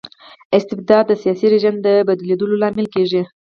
[0.57, 3.21] استبداد د سياسي رژيم د بدلیدو لامل کيږي.